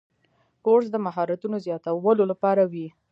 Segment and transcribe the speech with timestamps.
[0.65, 2.87] کورس د مهارتونو زیاتولو لپاره وي.